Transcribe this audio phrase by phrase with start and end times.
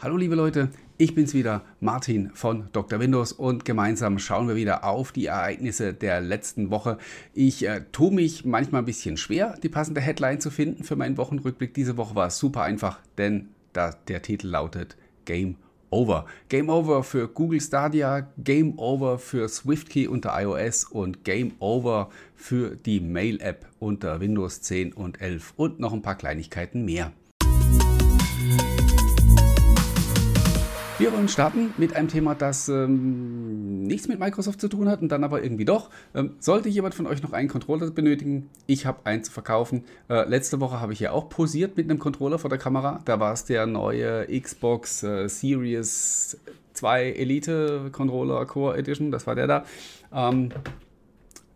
[0.00, 3.00] Hallo liebe Leute, ich bin's wieder, Martin von Dr.
[3.00, 6.98] Windows und gemeinsam schauen wir wieder auf die Ereignisse der letzten Woche.
[7.34, 11.16] Ich äh, tue mich manchmal ein bisschen schwer, die passende Headline zu finden für meinen
[11.16, 11.74] Wochenrückblick.
[11.74, 15.56] Diese Woche war es super einfach, denn da, der Titel lautet Game
[15.90, 16.26] Over.
[16.48, 22.76] Game Over für Google Stadia, Game Over für SwiftKey unter iOS und Game Over für
[22.76, 27.10] die Mail-App unter Windows 10 und 11 und noch ein paar Kleinigkeiten mehr.
[30.98, 35.10] Wir wollen starten mit einem Thema, das ähm, nichts mit Microsoft zu tun hat und
[35.10, 35.90] dann aber irgendwie doch.
[36.12, 39.84] Ähm, sollte jemand von euch noch einen Controller benötigen, ich habe einen zu verkaufen.
[40.10, 43.00] Äh, letzte Woche habe ich ja auch posiert mit einem Controller vor der Kamera.
[43.04, 46.36] Da war es der neue Xbox äh, Series
[46.72, 49.64] 2 Elite Controller Core Edition, das war der da.
[50.12, 50.48] Ähm,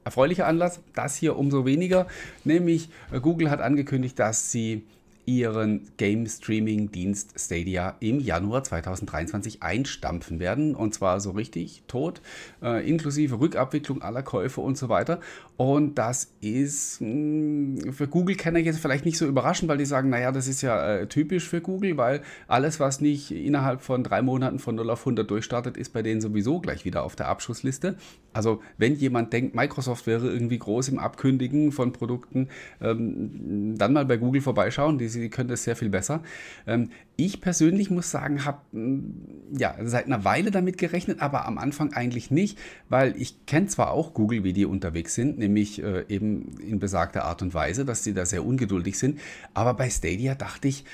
[0.04, 2.06] erfreulicher Anlass, das hier umso weniger,
[2.44, 4.84] nämlich äh, Google hat angekündigt, dass sie
[5.24, 10.74] ihren Game Streaming Dienst Stadia im Januar 2023 einstampfen werden.
[10.74, 12.20] Und zwar so richtig tot,
[12.62, 15.20] äh, inklusive Rückabwicklung aller Käufe und so weiter.
[15.56, 20.10] Und das ist mh, hm, für Google-Kenner jetzt vielleicht nicht so überraschend, weil die sagen,
[20.10, 24.22] naja, das ist ja äh, typisch für Google, weil alles, was nicht innerhalb von drei
[24.22, 27.96] Monaten von 0 auf 100 durchstartet, ist bei denen sowieso gleich wieder auf der Abschussliste.
[28.32, 32.48] Also wenn jemand denkt, Microsoft wäre irgendwie groß im Abkündigen von Produkten,
[32.80, 34.98] ähm, dann mal bei Google vorbeischauen.
[34.98, 36.22] Die sie können das sehr viel besser.
[36.66, 39.14] Ähm, ich persönlich muss sagen, habe hm,
[39.56, 43.90] ja, seit einer Weile damit gerechnet, aber am Anfang eigentlich nicht, weil ich kenne zwar
[43.90, 48.02] auch Google, wie die unterwegs sind, nämlich äh, eben in besagter Art und Weise, dass
[48.02, 49.20] sie da sehr ungeduldig sind,
[49.54, 50.84] aber bei Stadia dachte ich,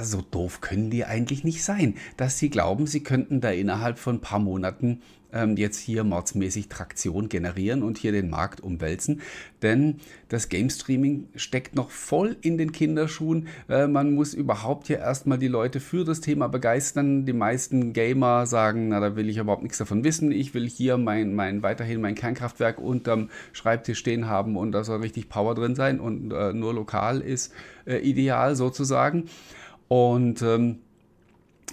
[0.00, 4.16] so doof können die eigentlich nicht sein, dass sie glauben, sie könnten da innerhalb von
[4.16, 5.00] ein paar Monaten
[5.56, 9.20] jetzt hier mordsmäßig Traktion generieren und hier den Markt umwälzen.
[9.62, 9.96] Denn
[10.28, 13.48] das Game Streaming steckt noch voll in den Kinderschuhen.
[13.68, 17.26] Äh, man muss überhaupt hier erstmal die Leute für das Thema begeistern.
[17.26, 20.32] Die meisten Gamer sagen, na, da will ich überhaupt nichts davon wissen.
[20.32, 25.00] Ich will hier mein, mein weiterhin mein Kernkraftwerk unterm Schreibtisch stehen haben und da soll
[25.00, 27.52] richtig Power drin sein und äh, nur lokal ist
[27.86, 29.24] äh, ideal sozusagen.
[29.88, 30.78] Und ähm,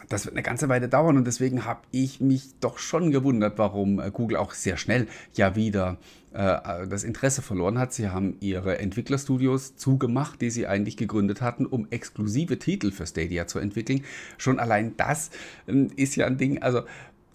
[0.09, 3.99] das wird eine ganze Weile dauern und deswegen habe ich mich doch schon gewundert, warum
[3.99, 5.97] äh, Google auch sehr schnell ja wieder
[6.33, 7.93] äh, das Interesse verloren hat.
[7.93, 13.47] Sie haben ihre Entwicklerstudios zugemacht, die sie eigentlich gegründet hatten, um exklusive Titel für Stadia
[13.47, 14.03] zu entwickeln.
[14.37, 15.31] Schon allein das
[15.67, 16.81] äh, ist ja ein Ding, also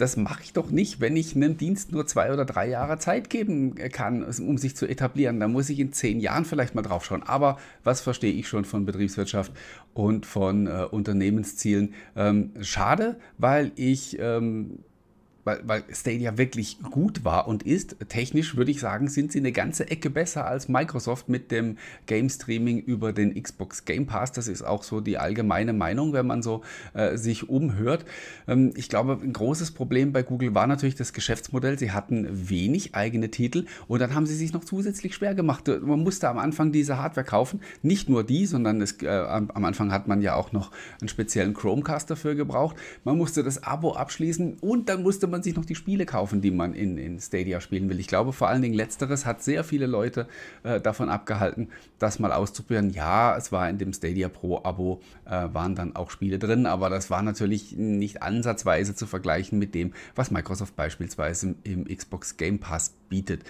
[0.00, 3.28] das mache ich doch nicht, wenn ich einem Dienst nur zwei oder drei Jahre Zeit
[3.28, 5.40] geben kann, um sich zu etablieren.
[5.40, 7.22] Da muss ich in zehn Jahren vielleicht mal drauf schauen.
[7.22, 9.52] Aber was verstehe ich schon von Betriebswirtschaft
[9.92, 11.94] und von äh, Unternehmenszielen?
[12.16, 14.78] Ähm, schade, weil ich ähm,
[15.44, 17.96] weil, weil Stadia wirklich gut war und ist.
[18.08, 22.28] Technisch würde ich sagen, sind sie eine ganze Ecke besser als Microsoft mit dem Game
[22.28, 24.32] Streaming über den Xbox Game Pass.
[24.32, 26.62] Das ist auch so die allgemeine Meinung, wenn man so
[26.94, 28.04] äh, sich umhört.
[28.46, 31.78] Ähm, ich glaube, ein großes Problem bei Google war natürlich das Geschäftsmodell.
[31.78, 35.68] Sie hatten wenig eigene Titel und dann haben sie sich noch zusätzlich schwer gemacht.
[35.68, 37.60] Man musste am Anfang diese Hardware kaufen.
[37.82, 40.70] Nicht nur die, sondern es, äh, am, Anfang hat man ja auch noch
[41.00, 42.76] einen speziellen Chromecast dafür gebraucht.
[43.04, 46.50] Man musste das Abo abschließen und dann musste man sich noch die Spiele kaufen, die
[46.50, 47.98] man in, in Stadia spielen will.
[48.00, 50.26] Ich glaube, vor allen Dingen letzteres hat sehr viele Leute
[50.62, 51.68] äh, davon abgehalten,
[51.98, 52.90] das mal auszuprobieren.
[52.90, 56.90] Ja, es war in dem Stadia Pro Abo, äh, waren dann auch Spiele drin, aber
[56.90, 62.36] das war natürlich nicht ansatzweise zu vergleichen mit dem, was Microsoft beispielsweise im, im Xbox
[62.36, 63.42] Game Pass bietet.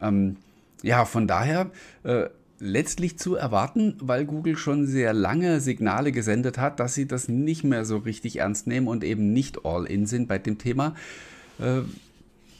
[0.00, 0.36] Ähm,
[0.82, 1.70] ja, von daher
[2.02, 2.28] äh,
[2.62, 7.64] letztlich zu erwarten, weil Google schon sehr lange Signale gesendet hat, dass sie das nicht
[7.64, 10.94] mehr so richtig ernst nehmen und eben nicht all in sind bei dem Thema.
[11.58, 11.82] Äh,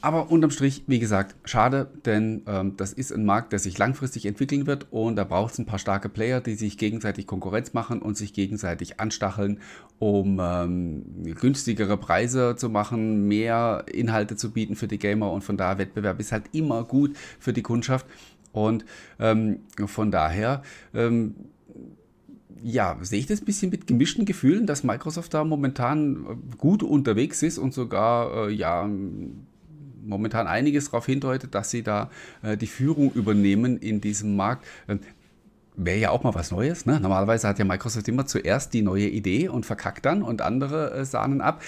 [0.04, 4.26] aber unterm Strich, wie gesagt, schade, denn ähm, das ist ein Markt, der sich langfristig
[4.26, 8.02] entwickeln wird und da braucht es ein paar starke Player, die sich gegenseitig Konkurrenz machen
[8.02, 9.60] und sich gegenseitig anstacheln,
[10.00, 11.04] um ähm,
[11.40, 16.19] günstigere Preise zu machen, mehr Inhalte zu bieten für die Gamer und von daher Wettbewerb
[16.19, 18.04] ist halt immer gut für die Kundschaft.
[18.52, 18.84] Und
[19.18, 20.62] ähm, von daher,
[20.94, 21.34] ähm,
[22.62, 26.82] ja, sehe ich das ein bisschen mit gemischten Gefühlen, dass Microsoft da momentan äh, gut
[26.82, 28.88] unterwegs ist und sogar, äh, ja,
[30.04, 32.10] momentan einiges darauf hindeutet, dass sie da
[32.43, 34.66] äh, die Führung übernehmen in diesem Markt.
[34.88, 35.00] Ähm,
[35.75, 36.84] Wäre ja auch mal was Neues.
[36.84, 37.00] Ne?
[37.00, 41.05] Normalerweise hat ja Microsoft immer zuerst die neue Idee und verkackt dann und andere äh,
[41.06, 41.62] sahnen ab.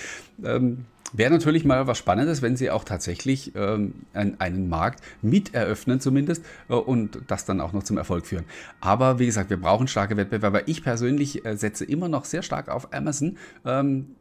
[0.44, 0.84] Ähm,
[1.16, 6.44] Wäre natürlich mal was Spannendes, wenn sie auch tatsächlich ähm, einen, Markt mit eröffnen zumindest
[6.69, 8.44] äh, und das dann auch noch zum Erfolg führen.
[8.81, 10.66] Aber wie gesagt, wir brauchen starke Wettbewerber.
[10.66, 13.37] Ich persönlich äh, setze immer noch sehr stark auf Amazon.
[13.64, 14.16] Ähm,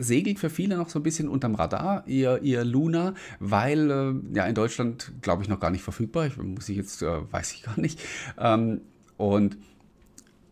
[0.00, 4.44] segelt für viele noch so ein bisschen unterm Radar, ihr, ihr Luna, weil äh, ja
[4.44, 6.26] in Deutschland, glaube ich, noch gar nicht verfügbar.
[6.26, 7.98] Ich, muss ich jetzt, äh, weiß ich gar nicht.
[8.38, 8.82] Ähm,
[9.16, 9.56] und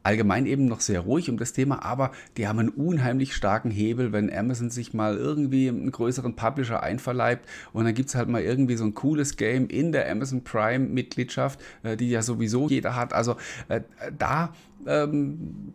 [0.03, 4.13] allgemein eben noch sehr ruhig um das Thema, aber die haben einen unheimlich starken Hebel,
[4.13, 8.43] wenn Amazon sich mal irgendwie einen größeren Publisher einverleibt und dann gibt es halt mal
[8.43, 13.13] irgendwie so ein cooles Game in der Amazon Prime-Mitgliedschaft, äh, die ja sowieso jeder hat.
[13.13, 13.37] Also
[13.69, 13.83] äh,
[14.19, 14.55] da
[14.87, 15.75] ähm,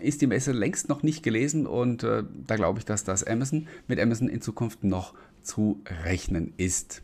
[0.00, 3.66] ist die Messe längst noch nicht gelesen und äh, da glaube ich, dass das Amazon
[3.88, 7.02] mit Amazon in Zukunft noch zu rechnen ist.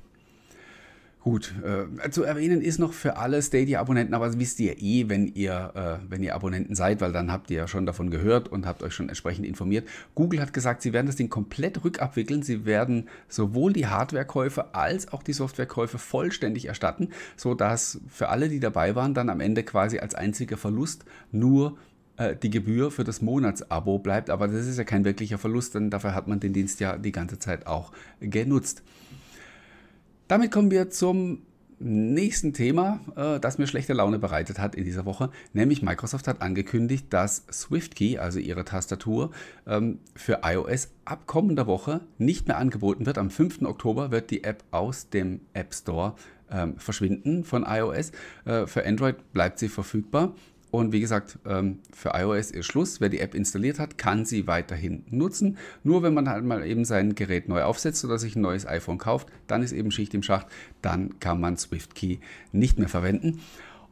[1.22, 5.26] Gut, äh, zu erwähnen ist noch für alle Stadia-Abonnenten, aber das wisst ihr eh, wenn
[5.26, 8.64] ihr, äh, wenn ihr Abonnenten seid, weil dann habt ihr ja schon davon gehört und
[8.64, 9.86] habt euch schon entsprechend informiert.
[10.14, 12.42] Google hat gesagt, sie werden das Ding komplett rückabwickeln.
[12.42, 18.60] Sie werden sowohl die Hardwarekäufe als auch die Softwarekäufe vollständig erstatten, sodass für alle, die
[18.60, 21.76] dabei waren, dann am Ende quasi als einziger Verlust nur
[22.16, 24.30] äh, die Gebühr für das Monatsabo bleibt.
[24.30, 27.12] Aber das ist ja kein wirklicher Verlust, denn dafür hat man den Dienst ja die
[27.12, 28.82] ganze Zeit auch genutzt.
[30.30, 31.42] Damit kommen wir zum
[31.80, 36.40] nächsten Thema, äh, das mir schlechte Laune bereitet hat in dieser Woche, nämlich Microsoft hat
[36.40, 39.32] angekündigt, dass SwiftKey, also ihre Tastatur,
[39.66, 43.18] ähm, für iOS ab kommender Woche nicht mehr angeboten wird.
[43.18, 43.62] Am 5.
[43.62, 46.14] Oktober wird die App aus dem App Store
[46.48, 48.12] ähm, verschwinden von iOS.
[48.44, 50.36] Äh, für Android bleibt sie verfügbar.
[50.70, 53.00] Und wie gesagt, ähm, für iOS ist Schluss.
[53.00, 55.58] Wer die App installiert hat, kann sie weiterhin nutzen.
[55.82, 58.98] Nur wenn man halt mal eben sein Gerät neu aufsetzt oder sich ein neues iPhone
[58.98, 60.46] kauft, dann ist eben Schicht im Schacht.
[60.80, 62.20] Dann kann man SwiftKey
[62.52, 63.40] nicht mehr verwenden.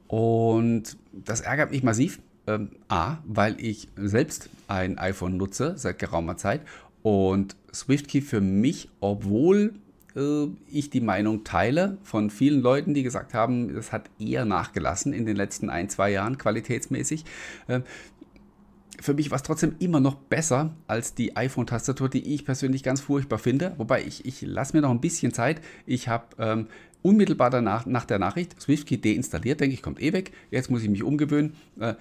[0.07, 2.21] Und das ärgert mich massiv.
[2.47, 6.63] Ähm, A, weil ich selbst ein iPhone nutze seit geraumer Zeit
[7.03, 9.75] und SwiftKey für mich, obwohl
[10.71, 15.27] ich die Meinung teile von vielen Leuten, die gesagt haben, das hat eher nachgelassen in
[15.27, 17.25] den letzten ein, zwei Jahren qualitätsmäßig.
[17.67, 17.81] Äh,
[19.01, 23.01] für mich war es trotzdem immer noch besser als die iPhone-Tastatur, die ich persönlich ganz
[23.01, 23.75] furchtbar finde.
[23.77, 25.61] Wobei ich, ich lasse mir noch ein bisschen Zeit.
[25.87, 26.67] Ich habe ähm,
[27.03, 30.33] unmittelbar danach, nach der Nachricht SwiftKey deinstalliert, denke ich, kommt eh weg.
[30.51, 31.55] Jetzt muss ich mich umgewöhnen.
[31.79, 31.95] Äh,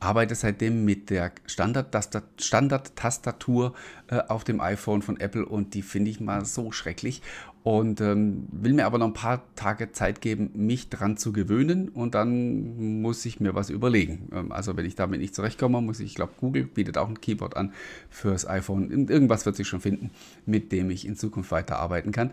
[0.00, 3.74] arbeite seitdem mit der Standard-Tastatur
[4.08, 7.22] äh, auf dem iPhone von Apple und die finde ich mal so schrecklich
[7.68, 11.90] und ähm, will mir aber noch ein paar Tage Zeit geben, mich dran zu gewöhnen
[11.90, 14.30] und dann muss ich mir was überlegen.
[14.32, 17.20] Ähm, also wenn ich damit nicht zurechtkomme, muss ich, ich glaube, Google bietet auch ein
[17.20, 17.74] Keyboard an
[18.08, 19.08] fürs iPhone.
[19.10, 20.08] Irgendwas wird sich schon finden,
[20.46, 22.30] mit dem ich in Zukunft weiterarbeiten kann.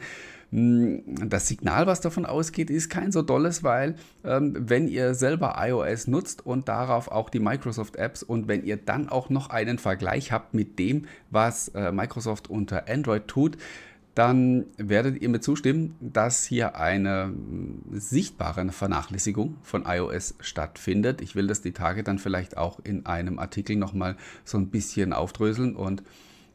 [0.51, 5.55] Hm, das Signal, was davon ausgeht, ist kein so dolles, weil ähm, wenn ihr selber
[5.57, 9.79] iOS nutzt und darauf auch die Microsoft Apps und wenn ihr dann auch noch einen
[9.79, 13.57] Vergleich habt mit dem, was äh, Microsoft unter Android tut,
[14.15, 21.21] dann werdet ihr mir zustimmen, dass hier eine hm, sichtbare Vernachlässigung von iOS stattfindet.
[21.21, 24.15] Ich will das die Tage dann vielleicht auch in einem Artikel nochmal
[24.45, 26.01] so ein bisschen aufdröseln und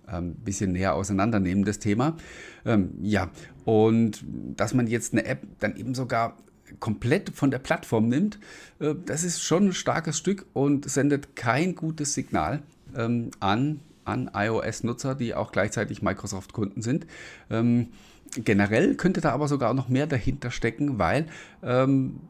[0.07, 2.17] ein ähm, bisschen näher auseinandernehmen, das Thema.
[2.65, 3.31] Ähm, ja,
[3.65, 4.25] und
[4.57, 6.37] dass man jetzt eine App dann eben sogar
[6.79, 8.39] komplett von der Plattform nimmt,
[8.79, 12.63] äh, das ist schon ein starkes Stück und sendet kein gutes Signal
[12.97, 13.81] ähm, an,
[14.11, 17.07] an iOS-Nutzer, die auch gleichzeitig Microsoft-Kunden sind.
[17.51, 17.89] Ähm,
[18.37, 21.27] generell könnte da aber sogar noch mehr dahinter stecken, weil
[21.63, 22.21] ähm,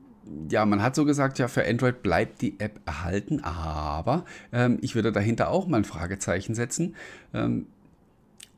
[0.48, 4.94] ja, man hat so gesagt, ja, für Android bleibt die App erhalten, aber ähm, ich
[4.94, 6.94] würde dahinter auch mal ein Fragezeichen setzen.
[7.34, 7.66] Ähm,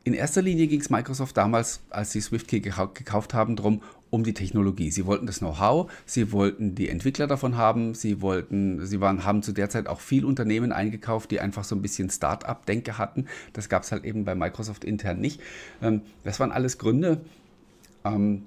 [0.04, 4.34] in erster Linie ging es Microsoft damals, als sie SwiftKey gekauft haben, darum, um die
[4.34, 4.90] Technologie.
[4.90, 9.42] Sie wollten das Know-how, sie wollten die Entwickler davon haben, sie wollten, sie waren, haben
[9.42, 13.26] zu der Zeit auch viel Unternehmen eingekauft, die einfach so ein bisschen Start-up-Denke hatten.
[13.54, 15.40] Das gab es halt eben bei Microsoft intern nicht.
[15.80, 17.22] Ähm, das waren alles Gründe,
[18.04, 18.42] ähm,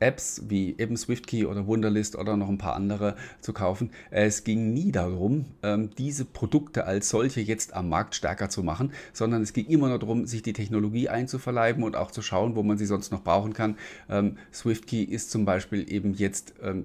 [0.00, 3.90] Apps wie eben SwiftKey oder Wunderlist oder noch ein paar andere zu kaufen.
[4.10, 8.92] Es ging nie darum, ähm, diese Produkte als solche jetzt am Markt stärker zu machen,
[9.12, 12.62] sondern es ging immer nur darum, sich die Technologie einzuverleiben und auch zu schauen, wo
[12.62, 13.76] man sie sonst noch brauchen kann.
[14.08, 16.84] Ähm, SwiftKey ist zum Beispiel eben jetzt ähm,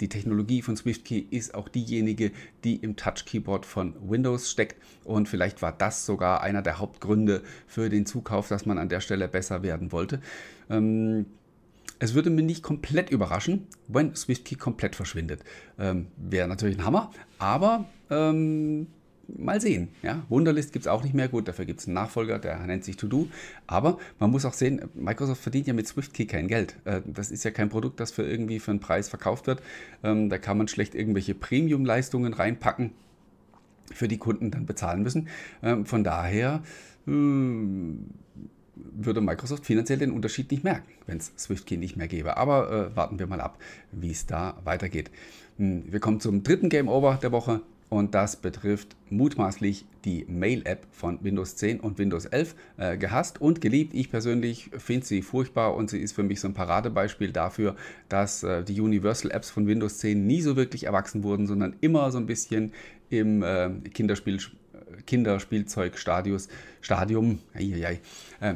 [0.00, 2.32] die Technologie von SwiftKey ist auch diejenige,
[2.64, 4.76] die im Touch-Keyboard von Windows steckt.
[5.04, 9.00] Und vielleicht war das sogar einer der Hauptgründe für den Zukauf, dass man an der
[9.00, 10.20] Stelle besser werden wollte.
[10.68, 11.26] Ähm,
[11.98, 15.44] es würde mich nicht komplett überraschen, wenn SwiftKey komplett verschwindet.
[15.78, 18.88] Ähm, Wäre natürlich ein Hammer, aber ähm,
[19.28, 19.88] mal sehen.
[20.02, 20.22] Ja?
[20.28, 21.28] Wunderlist gibt es auch nicht mehr.
[21.28, 23.28] Gut, dafür gibt es einen Nachfolger, der nennt sich To-Do.
[23.66, 26.76] Aber man muss auch sehen, Microsoft verdient ja mit SwiftKey kein Geld.
[26.84, 29.62] Äh, das ist ja kein Produkt, das für irgendwie für einen Preis verkauft wird.
[30.02, 32.92] Ähm, da kann man schlecht irgendwelche Premium-Leistungen reinpacken,
[33.92, 35.28] für die Kunden dann bezahlen müssen.
[35.62, 36.62] Ähm, von daher.
[38.76, 42.36] Würde Microsoft finanziell den Unterschied nicht merken, wenn es SwiftKey nicht mehr gäbe.
[42.36, 43.58] Aber äh, warten wir mal ab,
[43.92, 45.10] wie es da weitergeht.
[45.58, 47.60] Hm, wir kommen zum dritten Game Over der Woche.
[47.90, 53.60] und das betrifft mutmaßlich die Mail-App von Windows 10 und Windows 11 äh, gehasst und
[53.60, 53.94] geliebt.
[53.94, 57.76] Ich persönlich finde sie furchtbar und sie ist für mich so ein Paradebeispiel dafür,
[58.08, 62.10] dass äh, die Universal Apps von Windows 10 nie so wirklich erwachsen wurden, sondern immer
[62.10, 62.72] so ein bisschen
[63.10, 64.40] im äh, Kinderspiel
[65.06, 66.38] Kinderspielzeugstadium
[66.80, 67.98] Stadium, äh,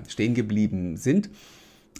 [0.07, 1.30] stehen geblieben sind.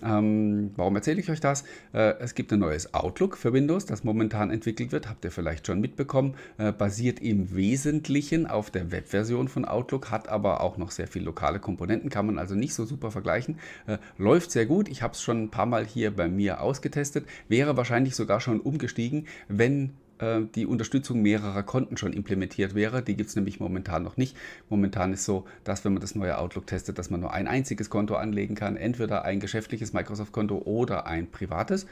[0.02, 1.64] Ähm, warum erzähle ich euch das?
[1.92, 5.66] Äh, es gibt ein neues Outlook für Windows, das momentan entwickelt wird, habt ihr vielleicht
[5.66, 10.90] schon mitbekommen, äh, basiert im Wesentlichen auf der Webversion von Outlook, hat aber auch noch
[10.90, 13.59] sehr viele lokale Komponenten, kann man also nicht so super vergleichen.
[13.87, 17.26] Äh, läuft sehr gut, ich habe es schon ein paar Mal hier bei mir ausgetestet,
[17.49, 23.03] wäre wahrscheinlich sogar schon umgestiegen, wenn äh, die Unterstützung mehrerer Konten schon implementiert wäre.
[23.03, 24.37] Die gibt es nämlich momentan noch nicht.
[24.69, 27.91] Momentan ist so, dass wenn man das neue Outlook testet, dass man nur ein einziges
[27.91, 31.87] Konto anlegen kann, entweder ein geschäftliches Microsoft-Konto oder ein privates.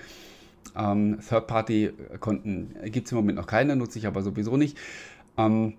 [0.76, 4.76] Ähm, Third-Party-Konten gibt es im Moment noch keine, nutze ich aber sowieso nicht.
[5.38, 5.74] Ähm,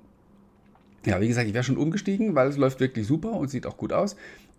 [1.06, 3.78] ja, wie gesagt, ich wäre schon umgestiegen, weil es läuft wirklich super und sieht auch
[3.78, 4.16] gut aus.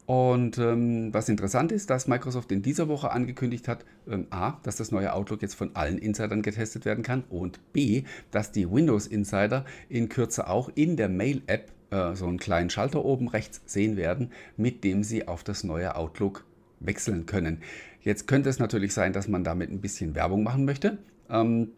[0.09, 4.77] Und ähm, was interessant ist, dass Microsoft in dieser Woche angekündigt hat, ähm, a, dass
[4.77, 9.67] das neue Outlook jetzt von allen Insidern getestet werden kann und b, dass die Windows-Insider
[9.91, 14.33] in Kürze auch in der Mail-App äh, so einen kleinen Schalter oben rechts sehen werden,
[14.57, 16.47] mit dem sie auf das neue Outlook
[16.81, 17.59] wechseln können.
[18.01, 20.97] Jetzt könnte es natürlich sein, dass man damit ein bisschen Werbung machen möchte.
[21.29, 21.73] Ähm,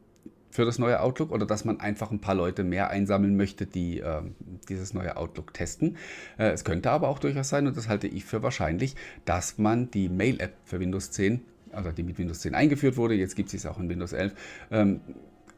[0.50, 4.00] für das neue Outlook oder dass man einfach ein paar Leute mehr einsammeln möchte, die
[4.00, 4.22] äh,
[4.68, 5.96] dieses neue Outlook testen.
[6.38, 9.90] Äh, es könnte aber auch durchaus sein, und das halte ich für wahrscheinlich, dass man
[9.90, 11.40] die Mail-App für Windows 10,
[11.72, 14.34] also die mit Windows 10 eingeführt wurde, jetzt gibt es auch in Windows 11,
[14.72, 15.00] ähm,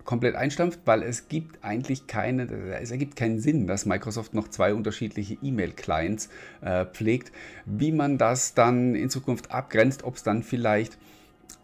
[0.05, 2.45] komplett einstampft, weil es gibt eigentlich keine,
[2.81, 6.29] es ergibt keinen Sinn, dass Microsoft noch zwei unterschiedliche E-Mail-Clients
[6.61, 7.33] äh, pflegt.
[7.67, 10.99] Wie man das dann in Zukunft abgrenzt, ob es dann vielleicht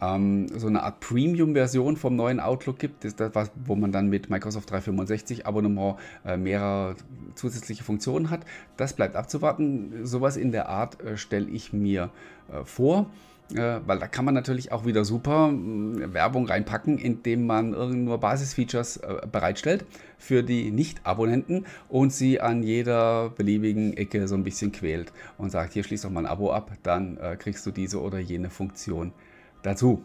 [0.01, 4.29] ähm, so eine Art Premium-Version vom neuen Outlook gibt, das was, wo man dann mit
[4.29, 6.95] Microsoft 365 Abonnement äh, mehrere
[7.35, 8.41] zusätzliche Funktionen hat.
[8.77, 10.05] Das bleibt abzuwarten.
[10.05, 12.09] Sowas in der Art äh, stelle ich mir
[12.51, 13.07] äh, vor.
[13.55, 17.71] Äh, weil da kann man natürlich auch wieder super äh, Werbung reinpacken, indem man
[18.05, 19.85] nur Basisfeatures äh, bereitstellt
[20.19, 25.73] für die Nicht-Abonnenten und sie an jeder beliebigen Ecke so ein bisschen quält und sagt,
[25.73, 29.13] hier schließ doch mal ein Abo ab, dann äh, kriegst du diese oder jene Funktion
[29.63, 30.03] dazu.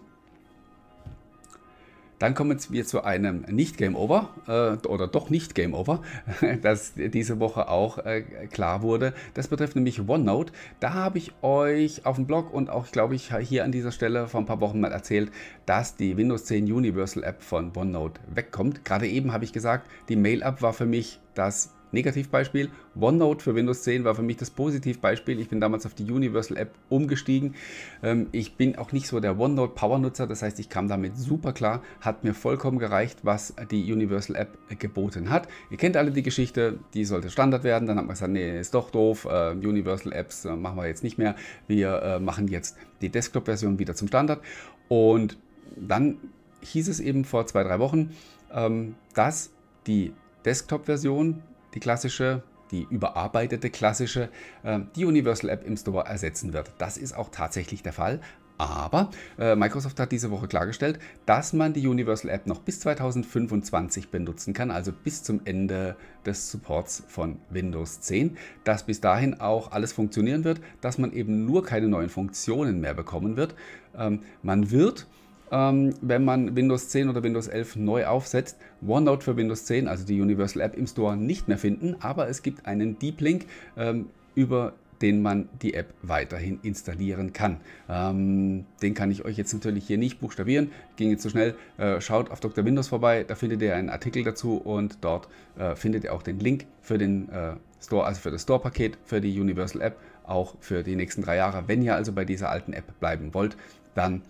[2.25, 6.01] Dann kommen wir zu einem Nicht-Game Over äh, oder doch nicht Game Over,
[6.63, 9.15] das diese Woche auch äh, klar wurde.
[9.35, 10.53] Das betrifft nämlich OneNote.
[10.81, 14.29] Da habe ich euch auf dem Blog und auch, glaube ich, hier an dieser Stelle
[14.29, 15.33] vor ein paar Wochen mal erzählt,
[15.67, 18.85] dass die Windows 10 Universal App von OneNote wegkommt.
[18.85, 22.71] Gerade eben habe ich gesagt, die Mail-App war für mich das Negativbeispiel.
[22.95, 25.41] OneNote für Windows 10 war für mich das Positivbeispiel.
[25.41, 27.55] Ich bin damals auf die Universal App umgestiegen.
[28.03, 31.53] Ähm, ich bin auch nicht so der OneNote Power-Nutzer, das heißt, ich kam damit super
[31.53, 35.49] klar, hat mir vollkommen gereicht, was die Universal App geboten hat.
[35.71, 37.87] Ihr kennt alle die Geschichte, die sollte Standard werden.
[37.87, 41.03] Dann hat man gesagt, nee, ist doch doof, äh, Universal Apps äh, machen wir jetzt
[41.03, 41.35] nicht mehr.
[41.67, 44.41] Wir äh, machen jetzt die Desktop-Version wieder zum Standard.
[44.89, 45.39] Und
[45.77, 46.19] dann
[46.61, 48.15] hieß es eben vor zwei, drei Wochen,
[48.53, 49.51] ähm, dass
[49.87, 50.13] die
[50.45, 51.43] Desktop-Version
[51.75, 54.29] die klassische, die überarbeitete klassische,
[54.63, 56.73] äh, die Universal App im Store ersetzen wird.
[56.79, 58.21] Das ist auch tatsächlich der Fall.
[58.57, 64.11] Aber äh, Microsoft hat diese Woche klargestellt, dass man die Universal App noch bis 2025
[64.11, 69.73] benutzen kann, also bis zum Ende des Supports von Windows 10, dass bis dahin auch
[69.73, 73.57] alles funktionieren wird, dass man eben nur keine neuen Funktionen mehr bekommen wird.
[73.99, 75.09] Ähm, man wird
[75.55, 80.05] ähm, wenn man Windows 10 oder Windows 11 neu aufsetzt, OneNote für Windows 10, also
[80.05, 83.47] die Universal App im Store, nicht mehr finden, aber es gibt einen Deep Link
[83.77, 87.61] ähm, über den man die App weiterhin installieren kann.
[87.89, 91.55] Ähm, den kann ich euch jetzt natürlich hier nicht buchstabieren, ging jetzt zu so schnell.
[91.79, 92.65] Äh, schaut auf Dr.
[92.65, 96.41] Windows vorbei, da findet ihr einen Artikel dazu und dort äh, findet ihr auch den
[96.41, 100.83] Link für den äh, Store, also für das Store-Paket für die Universal App, auch für
[100.83, 101.65] die nächsten drei Jahre.
[101.67, 103.57] Wenn ihr also bei dieser alten App bleiben wollt,
[103.95, 104.23] dann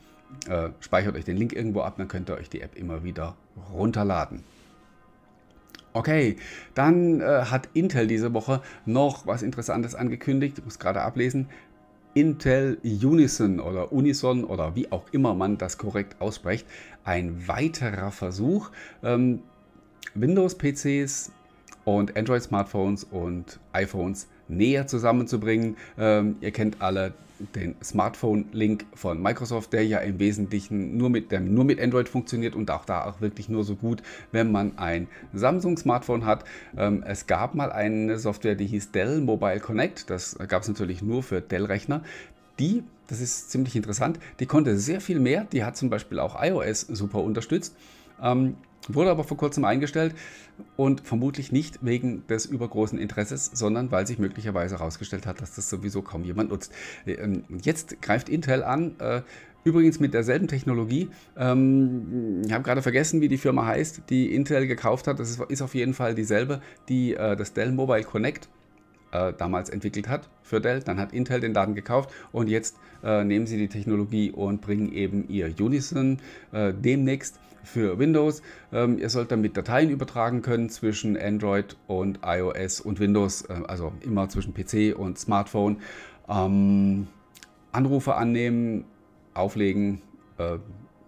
[0.48, 3.36] äh, speichert euch den Link irgendwo ab, dann könnt ihr euch die App immer wieder
[3.72, 4.42] runterladen.
[5.92, 6.36] Okay,
[6.74, 10.58] dann äh, hat Intel diese Woche noch was Interessantes angekündigt.
[10.58, 11.48] Ich muss gerade ablesen.
[12.14, 16.66] Intel Unison oder Unison oder wie auch immer man das korrekt ausspricht.
[17.04, 18.70] Ein weiterer Versuch,
[19.02, 19.40] ähm,
[20.14, 21.32] Windows-PCs
[21.84, 25.76] und Android-Smartphones und iPhones näher zusammenzubringen.
[25.98, 27.14] Ähm, ihr kennt alle
[27.54, 32.70] den Smartphone-Link von Microsoft, der ja im Wesentlichen nur mit, nur mit Android funktioniert und
[32.70, 36.44] auch da auch wirklich nur so gut, wenn man ein Samsung-Smartphone hat.
[36.76, 40.10] Ähm, es gab mal eine Software, die hieß Dell Mobile Connect.
[40.10, 42.02] Das gab es natürlich nur für Dell-Rechner.
[42.58, 45.46] Die, das ist ziemlich interessant, die konnte sehr viel mehr.
[45.52, 47.74] Die hat zum Beispiel auch iOS super unterstützt
[48.22, 48.56] Ähm,
[48.88, 50.14] wurde aber vor kurzem eingestellt
[50.76, 55.70] und vermutlich nicht wegen des übergroßen Interesses, sondern weil sich möglicherweise herausgestellt hat, dass das
[55.70, 56.72] sowieso kaum jemand nutzt.
[57.06, 58.98] Ähm, jetzt greift Intel an.
[58.98, 59.22] Äh,
[59.64, 61.08] übrigens mit derselben Technologie.
[61.36, 65.18] Ähm, ich habe gerade vergessen, wie die Firma heißt, die Intel gekauft hat.
[65.18, 68.48] Das ist auf jeden Fall dieselbe, die äh, das Dell Mobile Connect
[69.12, 70.80] äh, damals entwickelt hat für Dell.
[70.80, 74.92] Dann hat Intel den Laden gekauft und jetzt äh, nehmen sie die Technologie und bringen
[74.92, 76.18] eben ihr Unison
[76.52, 78.42] äh, demnächst für Windows.
[78.73, 83.92] Ähm, ihr sollt damit Dateien übertragen können zwischen Android und iOS und Windows, äh, also
[84.02, 85.78] immer zwischen PC und Smartphone.
[86.28, 87.09] Ähm,
[87.73, 88.85] Anrufe annehmen,
[89.35, 90.00] auflegen,
[90.38, 90.59] äh,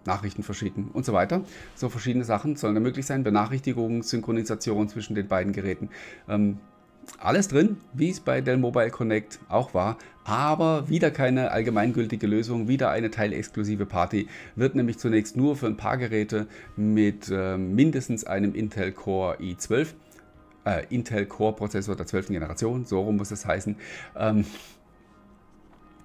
[0.05, 1.41] Nachrichten verschicken und so weiter.
[1.75, 3.23] So verschiedene Sachen sollen da möglich sein.
[3.23, 5.89] Benachrichtigungen, Synchronisation zwischen den beiden Geräten.
[6.27, 6.59] Ähm,
[7.19, 12.67] alles drin, wie es bei Dell Mobile Connect auch war, aber wieder keine allgemeingültige Lösung,
[12.67, 18.25] wieder eine teilexklusive Party, wird nämlich zunächst nur für ein paar Geräte mit äh, mindestens
[18.25, 19.87] einem Intel Core i12,
[20.65, 22.27] äh, Intel Core Prozessor der 12.
[22.27, 23.77] Generation, so rum muss es heißen,
[24.17, 24.45] ähm,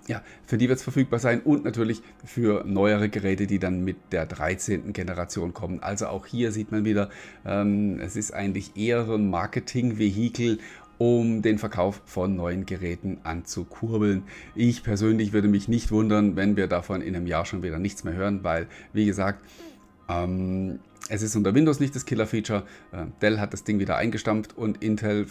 [0.09, 3.97] ja, für die wird es verfügbar sein und natürlich für neuere Geräte, die dann mit
[4.11, 4.93] der 13.
[4.93, 5.81] Generation kommen.
[5.81, 7.09] Also auch hier sieht man wieder,
[7.47, 10.59] ähm, es ist eigentlich eher ein Marketing-Vehikel,
[11.03, 14.23] um den Verkauf von neuen Geräten anzukurbeln.
[14.55, 18.05] Ich persönlich würde mich nicht wundern, wenn wir davon in einem Jahr schon wieder nichts
[18.05, 19.45] mehr hören, weil, wie gesagt,
[20.09, 20.79] ähm,
[21.09, 22.63] es ist unter Windows nicht das Killer-Feature.
[22.93, 25.27] Äh, Dell hat das Ding wieder eingestampft und Intel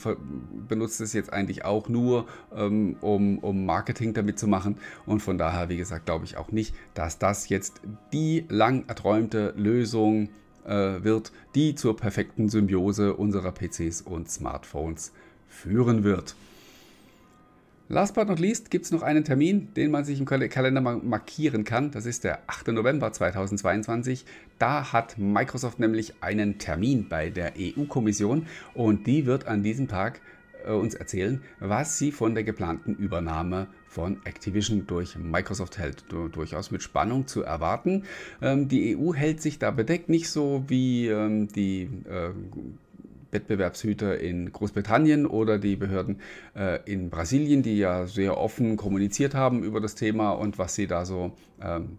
[0.68, 4.76] benutzt es jetzt eigentlich auch nur, ähm, um, um Marketing damit zu machen.
[5.06, 7.80] Und von daher, wie gesagt, glaube ich auch nicht, dass das jetzt
[8.12, 10.28] die lang erträumte Lösung
[10.66, 15.14] äh, wird, die zur perfekten Symbiose unserer PCs und Smartphones
[15.52, 16.36] führen wird.
[17.92, 21.66] Last but not least gibt es noch einen Termin, den man sich im Kalender markieren
[21.66, 21.92] kann.
[21.92, 22.70] Das ist der 8.
[22.70, 24.24] November 2022.
[24.60, 30.22] Da hat Microsoft nämlich einen Termin bei der EU-Kommission und die wird an diesem Tag
[30.66, 36.06] äh, uns erzählen, was sie von der geplanten Übernahme von Activision durch Microsoft hält.
[36.10, 38.04] Durchaus mit Spannung zu erwarten.
[38.42, 42.30] Ähm, die EU hält sich da bedeckt, nicht so wie ähm, die äh,
[43.32, 46.20] Wettbewerbshüter in Großbritannien oder die Behörden
[46.56, 50.88] äh, in Brasilien, die ja sehr offen kommuniziert haben über das Thema und was sie
[50.88, 51.98] da so, ähm,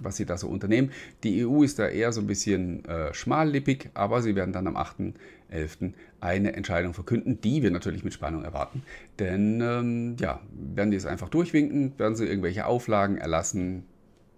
[0.00, 0.90] was sie da so unternehmen.
[1.24, 4.76] Die EU ist da eher so ein bisschen äh, schmallippig, aber sie werden dann am
[4.76, 5.92] 8.11.
[6.20, 8.82] eine Entscheidung verkünden, die wir natürlich mit Spannung erwarten.
[9.18, 13.84] Denn ähm, ja, werden die es einfach durchwinken, werden sie irgendwelche Auflagen erlassen.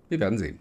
[0.09, 0.59] Wir werden sehen.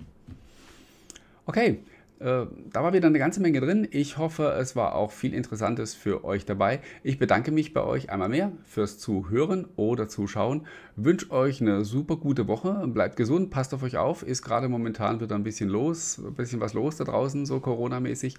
[1.46, 1.80] Okay,
[2.24, 3.88] da war wieder eine ganze Menge drin.
[3.90, 6.80] Ich hoffe, es war auch viel Interessantes für euch dabei.
[7.02, 10.68] Ich bedanke mich bei euch einmal mehr fürs Zuhören oder Zuschauen.
[10.96, 12.88] Wünsche euch eine super gute Woche.
[12.88, 14.22] Bleibt gesund, passt auf euch auf.
[14.22, 18.36] Ist gerade momentan wieder ein bisschen los, ein bisschen was los da draußen, so Corona-mäßig.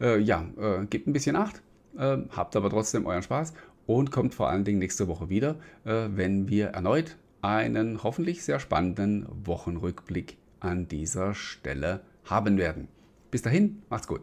[0.00, 1.60] Äh, ja, äh, gebt ein bisschen Acht.
[1.96, 3.54] Äh, habt aber trotzdem euren Spaß
[3.86, 8.58] und kommt vor allen Dingen nächste Woche wieder, äh, wenn wir erneut einen hoffentlich sehr
[8.58, 12.88] spannenden Wochenrückblick an dieser Stelle haben werden.
[13.34, 14.20] Bis dahin, macht's gut.